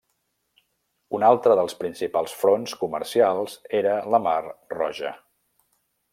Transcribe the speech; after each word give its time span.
Un 1.17 1.25
altre 1.27 1.57
dels 1.59 1.77
principals 1.81 2.33
fronts 2.39 2.73
comercials 2.85 3.59
era 3.83 3.95
la 4.17 4.23
mar 4.29 4.37
Roja. 4.79 5.15